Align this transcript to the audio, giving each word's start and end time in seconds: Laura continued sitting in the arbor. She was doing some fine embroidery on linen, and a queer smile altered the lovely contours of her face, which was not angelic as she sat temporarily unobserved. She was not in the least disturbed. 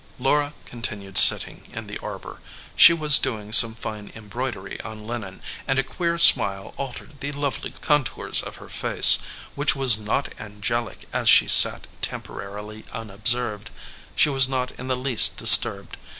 Laura 0.17 0.55
continued 0.65 1.15
sitting 1.15 1.69
in 1.71 1.85
the 1.85 1.99
arbor. 1.99 2.39
She 2.75 2.91
was 2.91 3.19
doing 3.19 3.51
some 3.53 3.75
fine 3.75 4.11
embroidery 4.15 4.81
on 4.81 5.05
linen, 5.05 5.43
and 5.67 5.77
a 5.77 5.83
queer 5.83 6.17
smile 6.17 6.73
altered 6.75 7.19
the 7.19 7.31
lovely 7.33 7.75
contours 7.81 8.41
of 8.41 8.55
her 8.55 8.67
face, 8.67 9.19
which 9.53 9.75
was 9.75 9.99
not 9.99 10.33
angelic 10.39 11.07
as 11.13 11.29
she 11.29 11.47
sat 11.47 11.85
temporarily 12.01 12.83
unobserved. 12.91 13.69
She 14.15 14.29
was 14.29 14.49
not 14.49 14.71
in 14.71 14.87
the 14.87 14.97
least 14.97 15.37
disturbed. 15.37 15.97